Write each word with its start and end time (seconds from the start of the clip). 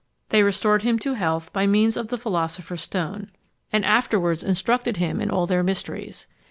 They 0.29 0.41
restored 0.41 0.81
him 0.81 0.97
to 0.97 1.13
health 1.13 1.53
by 1.53 1.67
means 1.67 1.95
of 1.95 2.07
the 2.07 2.17
philosopher's 2.17 2.81
stone, 2.81 3.29
and 3.71 3.85
afterwards 3.85 4.43
instructed 4.43 4.97
him 4.97 5.21
in 5.21 5.29
all 5.29 5.45
their 5.45 5.61
mysteries. 5.61 6.25